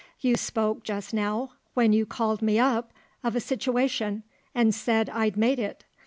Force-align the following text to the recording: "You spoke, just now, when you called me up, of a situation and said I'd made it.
"You 0.19 0.35
spoke, 0.35 0.81
just 0.83 1.13
now, 1.13 1.51
when 1.75 1.93
you 1.93 2.07
called 2.07 2.41
me 2.41 2.57
up, 2.57 2.91
of 3.23 3.35
a 3.35 3.39
situation 3.39 4.23
and 4.55 4.73
said 4.73 5.11
I'd 5.11 5.37
made 5.37 5.59
it. 5.59 5.85